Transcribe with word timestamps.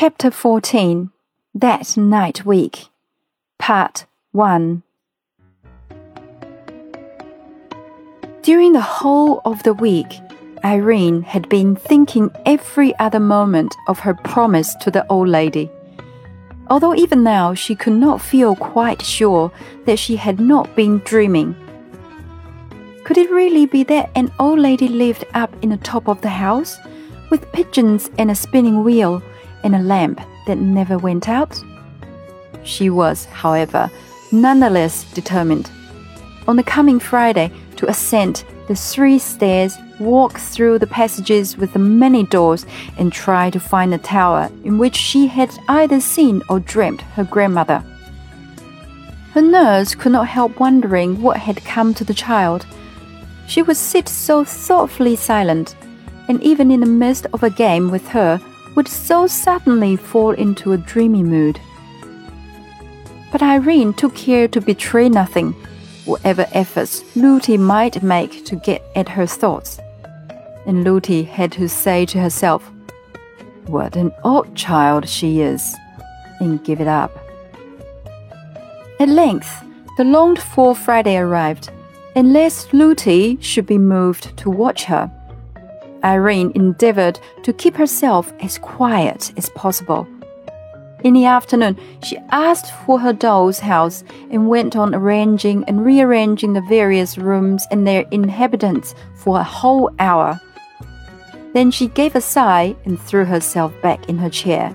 Chapter 0.00 0.30
14 0.30 1.10
That 1.56 1.96
Night 1.96 2.46
Week, 2.46 2.86
Part 3.58 4.06
1 4.30 4.84
During 8.42 8.74
the 8.74 8.80
whole 8.80 9.42
of 9.44 9.60
the 9.64 9.74
week, 9.74 10.20
Irene 10.64 11.22
had 11.22 11.48
been 11.48 11.74
thinking 11.74 12.30
every 12.46 12.96
other 13.00 13.18
moment 13.18 13.74
of 13.88 13.98
her 13.98 14.14
promise 14.14 14.76
to 14.76 14.92
the 14.92 15.04
old 15.10 15.26
lady. 15.26 15.68
Although 16.70 16.94
even 16.94 17.24
now 17.24 17.54
she 17.54 17.74
could 17.74 17.94
not 17.94 18.22
feel 18.22 18.54
quite 18.54 19.02
sure 19.02 19.50
that 19.86 19.98
she 19.98 20.14
had 20.14 20.38
not 20.38 20.76
been 20.76 20.98
dreaming. 20.98 21.56
Could 23.02 23.18
it 23.18 23.32
really 23.32 23.66
be 23.66 23.82
that 23.82 24.12
an 24.14 24.30
old 24.38 24.60
lady 24.60 24.86
lived 24.86 25.24
up 25.34 25.52
in 25.60 25.70
the 25.70 25.76
top 25.78 26.06
of 26.06 26.20
the 26.20 26.28
house, 26.28 26.78
with 27.30 27.50
pigeons 27.50 28.08
and 28.16 28.30
a 28.30 28.36
spinning 28.36 28.84
wheel? 28.84 29.20
And 29.68 29.76
a 29.76 29.86
lamp 29.86 30.18
that 30.46 30.56
never 30.56 30.96
went 30.96 31.28
out? 31.28 31.62
She 32.64 32.88
was, 32.88 33.26
however, 33.26 33.90
nonetheless 34.32 35.04
determined. 35.12 35.70
On 36.46 36.56
the 36.56 36.62
coming 36.62 36.98
Friday, 36.98 37.52
to 37.76 37.86
ascend 37.86 38.44
the 38.66 38.74
three 38.74 39.18
stairs, 39.18 39.76
walk 40.00 40.38
through 40.38 40.78
the 40.78 40.86
passages 40.86 41.58
with 41.58 41.74
the 41.74 41.78
many 41.78 42.24
doors, 42.24 42.64
and 42.96 43.12
try 43.12 43.50
to 43.50 43.60
find 43.60 43.92
the 43.92 43.98
tower 43.98 44.50
in 44.64 44.78
which 44.78 44.96
she 44.96 45.26
had 45.26 45.50
either 45.68 46.00
seen 46.00 46.42
or 46.48 46.60
dreamt 46.60 47.02
her 47.02 47.24
grandmother. 47.24 47.84
Her 49.34 49.42
nurse 49.42 49.94
could 49.94 50.12
not 50.12 50.28
help 50.28 50.58
wondering 50.58 51.20
what 51.20 51.36
had 51.36 51.62
come 51.66 51.92
to 51.92 52.04
the 52.04 52.14
child. 52.14 52.64
She 53.46 53.60
would 53.60 53.76
sit 53.76 54.08
so 54.08 54.44
thoughtfully 54.44 55.14
silent, 55.14 55.76
and 56.26 56.42
even 56.42 56.70
in 56.70 56.80
the 56.80 56.86
midst 56.86 57.26
of 57.34 57.42
a 57.42 57.50
game 57.50 57.90
with 57.90 58.08
her, 58.08 58.40
would 58.78 58.86
so 58.86 59.26
suddenly 59.26 59.96
fall 59.96 60.30
into 60.30 60.70
a 60.70 60.78
dreamy 60.78 61.24
mood. 61.24 61.60
But 63.32 63.42
Irene 63.42 63.92
took 63.92 64.14
care 64.14 64.46
to 64.46 64.60
betray 64.60 65.08
nothing, 65.08 65.50
whatever 66.04 66.46
efforts 66.52 67.02
Lootie 67.16 67.58
might 67.58 68.04
make 68.04 68.44
to 68.44 68.54
get 68.54 68.84
at 68.94 69.08
her 69.08 69.26
thoughts. 69.26 69.80
And 70.64 70.84
Lootie 70.84 71.24
had 71.24 71.50
to 71.58 71.68
say 71.68 72.06
to 72.06 72.20
herself, 72.20 72.70
What 73.66 73.96
an 73.96 74.12
odd 74.22 74.54
child 74.54 75.08
she 75.08 75.40
is, 75.40 75.74
and 76.38 76.62
give 76.62 76.80
it 76.80 76.86
up. 76.86 77.10
At 79.00 79.08
length, 79.08 79.50
the 79.96 80.04
longed 80.04 80.40
for 80.40 80.76
Friday 80.76 81.16
arrived, 81.16 81.68
and 82.14 82.32
lest 82.32 82.72
Lootie 82.72 83.38
should 83.40 83.66
be 83.66 83.76
moved 83.76 84.36
to 84.36 84.48
watch 84.48 84.84
her, 84.84 85.10
Irene 86.04 86.52
endeavored 86.54 87.18
to 87.42 87.52
keep 87.52 87.76
herself 87.76 88.32
as 88.40 88.58
quiet 88.58 89.32
as 89.36 89.50
possible. 89.50 90.06
In 91.04 91.14
the 91.14 91.26
afternoon, 91.26 91.78
she 92.02 92.18
asked 92.30 92.72
for 92.84 92.98
her 92.98 93.12
doll's 93.12 93.60
house 93.60 94.02
and 94.30 94.48
went 94.48 94.74
on 94.74 94.94
arranging 94.94 95.62
and 95.64 95.84
rearranging 95.84 96.54
the 96.54 96.60
various 96.62 97.16
rooms 97.16 97.66
and 97.70 97.86
their 97.86 98.04
inhabitants 98.10 98.94
for 99.14 99.38
a 99.38 99.44
whole 99.44 99.92
hour. 100.00 100.40
Then 101.54 101.70
she 101.70 101.88
gave 101.88 102.16
a 102.16 102.20
sigh 102.20 102.74
and 102.84 103.00
threw 103.00 103.24
herself 103.24 103.72
back 103.80 104.08
in 104.08 104.18
her 104.18 104.28
chair. 104.28 104.70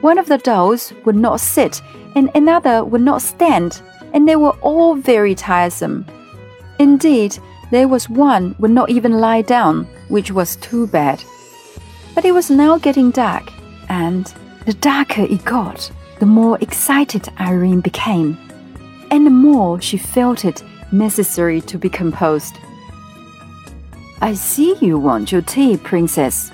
One 0.00 0.18
of 0.18 0.26
the 0.26 0.38
dolls 0.38 0.92
would 1.04 1.16
not 1.16 1.40
sit, 1.40 1.82
and 2.14 2.30
another 2.34 2.84
would 2.84 3.00
not 3.00 3.22
stand, 3.22 3.80
and 4.12 4.28
they 4.28 4.36
were 4.36 4.56
all 4.60 4.96
very 4.96 5.34
tiresome. 5.34 6.04
Indeed, 6.78 7.38
there 7.70 7.88
was 7.88 8.08
one 8.08 8.56
would 8.58 8.70
not 8.70 8.90
even 8.90 9.20
lie 9.20 9.42
down, 9.42 9.86
which 10.08 10.30
was 10.30 10.56
too 10.56 10.86
bad. 10.86 11.22
But 12.14 12.24
it 12.24 12.32
was 12.32 12.50
now 12.50 12.78
getting 12.78 13.10
dark, 13.10 13.52
and 13.88 14.32
the 14.66 14.74
darker 14.74 15.22
it 15.22 15.44
got, 15.44 15.90
the 16.18 16.26
more 16.26 16.58
excited 16.60 17.28
Irene 17.40 17.80
became, 17.80 18.36
and 19.10 19.24
the 19.24 19.30
more 19.30 19.80
she 19.80 19.96
felt 19.96 20.44
it 20.44 20.62
necessary 20.90 21.60
to 21.62 21.78
be 21.78 21.88
composed. 21.88 22.56
I 24.20 24.34
see 24.34 24.74
you 24.80 24.98
want 24.98 25.30
your 25.30 25.42
tea, 25.42 25.76
Princess. 25.76 26.50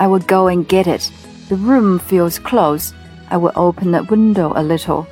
I 0.00 0.06
will 0.06 0.18
go 0.18 0.48
and 0.48 0.68
get 0.68 0.86
it. 0.86 1.10
The 1.48 1.56
room 1.56 1.98
feels 1.98 2.38
close. 2.38 2.92
I 3.30 3.36
will 3.36 3.52
open 3.54 3.92
that 3.92 4.10
window 4.10 4.52
a 4.56 4.62
little. 4.62 5.06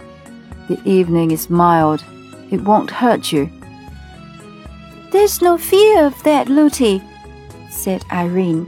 The 0.68 0.80
evening 0.84 1.30
is 1.30 1.48
mild. 1.48 2.04
It 2.50 2.60
won't 2.62 2.90
hurt 2.90 3.32
you. 3.32 3.50
There's 5.12 5.40
no 5.40 5.56
fear 5.56 6.04
of 6.04 6.20
that, 6.24 6.48
Lootie, 6.48 7.02
said 7.76 8.04
Irene, 8.10 8.66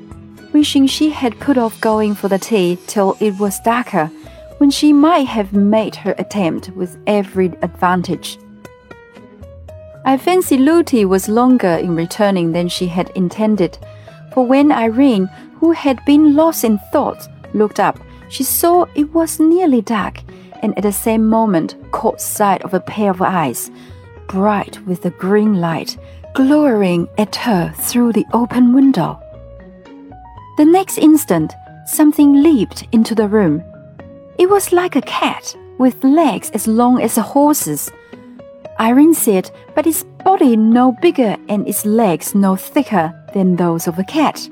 wishing 0.53 0.87
she 0.87 1.11
had 1.11 1.41
put 1.41 1.59
off 1.59 1.81
going 1.81 2.15
for 2.15 2.29
the 2.29 2.39
tea 2.39 2.79
till 2.87 3.17
it 3.21 3.39
was 3.39 3.59
darker, 3.61 4.11
when 4.59 4.71
she 4.71 4.93
might 4.93 5.27
have 5.27 5.53
made 5.53 5.95
her 5.95 6.15
attempt 6.19 6.71
with 6.71 6.99
every 7.07 7.47
advantage. 7.63 8.39
I 10.05 10.17
fancy 10.17 10.57
Lootie 10.57 11.05
was 11.05 11.29
longer 11.29 11.75
in 11.77 11.95
returning 11.95 12.53
than 12.53 12.69
she 12.69 12.87
had 12.87 13.11
intended, 13.11 13.79
for 14.33 14.47
when 14.47 14.73
Irene, 14.73 15.29
who 15.61 15.73
had 15.73 16.05
been 16.05 16.35
lost 16.35 16.65
in 16.65 16.79
thought, 16.93 17.29
looked 17.55 17.81
up, 17.81 17.99
she 18.29 18.43
saw 18.43 18.87
it 18.95 19.13
was 19.15 19.41
nearly 19.41 19.81
dark, 19.81 20.21
and 20.63 20.77
at 20.77 20.83
the 20.83 20.93
same 20.93 21.27
moment 21.27 21.77
caught 21.93 22.21
sight 22.21 22.63
of 22.63 22.75
a 22.75 22.81
pair 22.81 23.11
of 23.11 23.23
eyes, 23.23 23.71
bright 24.27 24.81
with 24.87 25.05
a 25.05 25.11
green 25.11 25.61
light, 25.61 25.97
glowering 26.35 27.09
at 27.19 27.35
her 27.37 27.73
through 27.77 28.13
the 28.13 28.27
open 28.33 28.73
window. 28.73 29.21
The 30.57 30.65
next 30.65 30.99
instant, 30.99 31.55
something 31.87 32.43
leaped 32.43 32.85
into 32.93 33.15
the 33.15 33.29
room. 33.29 33.63
It 34.39 34.49
was 34.49 34.73
like 34.73 34.97
a 34.97 35.03
cat 35.03 35.57
with 35.79 36.03
legs 36.05 36.51
as 36.51 36.67
long 36.67 37.01
as 37.01 37.17
a 37.17 37.23
horse's. 37.23 37.91
Irene 38.81 39.15
said, 39.15 39.51
but 39.75 39.87
its 39.87 40.05
body 40.25 40.57
no 40.57 40.93
bigger 41.01 41.37
and 41.49 41.67
its 41.67 41.85
legs 41.85 42.35
no 42.35 42.57
thicker 42.57 43.13
than 43.35 43.57
those 43.57 43.87
of 43.87 43.99
a 43.99 44.05
cat. 44.05 44.49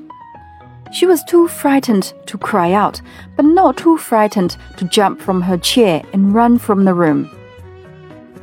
She 0.91 1.05
was 1.05 1.23
too 1.25 1.47
frightened 1.47 2.13
to 2.27 2.37
cry 2.37 2.71
out, 2.71 3.01
but 3.35 3.45
not 3.45 3.77
too 3.77 3.97
frightened 3.97 4.57
to 4.77 4.85
jump 4.85 5.19
from 5.19 5.41
her 5.41 5.57
chair 5.57 6.01
and 6.13 6.33
run 6.33 6.57
from 6.57 6.85
the 6.85 6.93
room. 6.93 7.29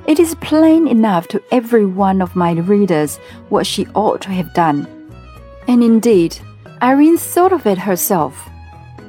It 0.06 0.20
is 0.20 0.34
plain 0.37 0.87
enough 0.87 1.28
to 1.28 1.42
every 1.50 1.87
one 1.87 2.20
of 2.20 2.37
my 2.37 2.53
readers 2.53 3.16
what 3.48 3.66
she 3.66 3.87
ought 3.94 4.20
to 4.22 4.31
have 4.31 4.53
done. 4.53 4.87
And 5.66 5.82
indeed, 5.82 6.38
Irene 6.82 7.16
thought 7.16 7.54
of 7.54 7.66
it 7.66 7.78
herself. 7.78 8.48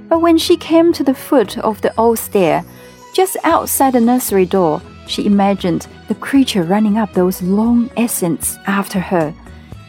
But 0.07 0.21
when 0.21 0.37
she 0.37 0.55
came 0.55 0.93
to 0.93 1.03
the 1.03 1.13
foot 1.13 1.57
of 1.57 1.81
the 1.81 1.93
old 1.99 2.17
stair, 2.17 2.63
just 3.13 3.35
outside 3.43 3.93
the 3.93 3.99
nursery 3.99 4.45
door, 4.45 4.81
she 5.05 5.25
imagined 5.25 5.85
the 6.07 6.15
creature 6.15 6.63
running 6.63 6.97
up 6.97 7.11
those 7.13 7.41
long 7.41 7.89
ascents 7.97 8.57
after 8.65 8.99
her 8.99 9.33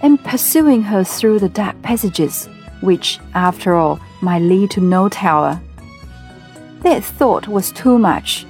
and 0.02 0.22
pursuing 0.24 0.82
her 0.82 1.04
through 1.04 1.38
the 1.38 1.48
dark 1.48 1.80
passages, 1.82 2.48
which, 2.80 3.20
after 3.34 3.76
all, 3.76 4.00
might 4.22 4.42
lead 4.42 4.72
to 4.72 4.80
no 4.80 5.08
tower. 5.08 5.60
That 6.80 7.04
thought 7.04 7.46
was 7.46 7.70
too 7.70 7.96
much. 7.96 8.44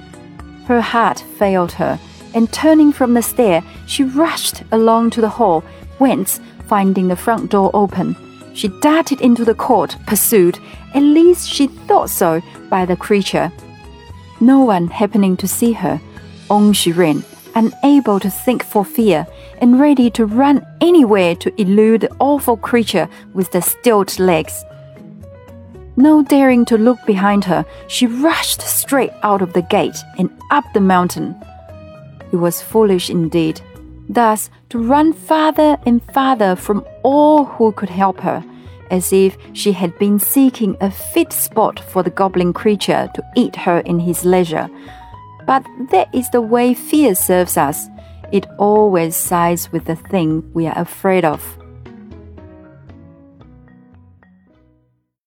Her 0.65 0.81
heart 0.81 1.23
failed 1.37 1.71
her 1.73 1.99
and 2.37 2.53
turning 2.53 2.91
from 2.91 3.15
the 3.15 3.21
stair, 3.23 3.63
she 3.87 4.03
rushed 4.03 4.61
along 4.71 5.09
to 5.09 5.21
the 5.21 5.29
hall, 5.29 5.61
whence, 5.97 6.39
finding 6.67 7.07
the 7.07 7.15
front 7.15 7.49
door 7.49 7.71
open, 7.73 8.15
she 8.53 8.67
darted 8.79 9.21
into 9.21 9.43
the 9.43 9.55
court, 9.55 9.95
pursued, 10.05 10.59
at 10.93 11.01
least 11.01 11.49
she 11.49 11.65
thought 11.65 12.11
so, 12.11 12.41
by 12.69 12.85
the 12.85 12.95
creature. 12.95 13.51
No 14.39 14.61
one 14.61 14.87
happening 14.87 15.35
to 15.37 15.47
see 15.47 15.73
her, 15.73 15.99
on 16.47 16.73
she 16.73 16.91
ran, 16.91 17.23
unable 17.55 18.19
to 18.19 18.29
think 18.29 18.63
for 18.63 18.85
fear, 18.85 19.25
and 19.59 19.79
ready 19.79 20.11
to 20.11 20.25
run 20.25 20.63
anywhere 20.79 21.35
to 21.37 21.61
elude 21.61 22.01
the 22.01 22.15
awful 22.19 22.57
creature 22.57 23.09
with 23.33 23.51
the 23.51 23.63
stilt 23.63 24.19
legs. 24.19 24.63
No 25.95 26.21
daring 26.21 26.65
to 26.65 26.77
look 26.77 27.03
behind 27.07 27.45
her, 27.45 27.65
she 27.87 28.05
rushed 28.05 28.61
straight 28.61 29.13
out 29.23 29.41
of 29.41 29.53
the 29.53 29.63
gate 29.63 29.97
and 30.19 30.29
up 30.51 30.65
the 30.75 30.81
mountain. 30.81 31.35
It 32.31 32.37
was 32.37 32.61
foolish 32.61 33.09
indeed, 33.09 33.61
thus 34.09 34.49
to 34.69 34.79
run 34.79 35.13
farther 35.13 35.77
and 35.85 36.03
farther 36.13 36.55
from 36.55 36.85
all 37.03 37.45
who 37.45 37.71
could 37.71 37.89
help 37.89 38.19
her, 38.19 38.43
as 38.91 39.13
if 39.13 39.37
she 39.53 39.71
had 39.71 39.97
been 39.99 40.19
seeking 40.19 40.77
a 40.81 40.91
fit 40.91 41.33
spot 41.33 41.79
for 41.79 42.03
the 42.03 42.09
goblin 42.09 42.53
creature 42.53 43.09
to 43.13 43.23
eat 43.35 43.55
her 43.55 43.79
in 43.79 43.99
his 43.99 44.25
leisure. 44.25 44.69
But 45.45 45.65
that 45.91 46.13
is 46.13 46.29
the 46.29 46.41
way 46.41 46.73
fear 46.73 47.15
serves 47.15 47.57
us. 47.57 47.87
It 48.31 48.45
always 48.57 49.15
sides 49.15 49.71
with 49.71 49.85
the 49.85 49.95
thing 49.95 50.43
we 50.53 50.67
are 50.67 50.77
afraid 50.77 51.23
of. 51.23 51.57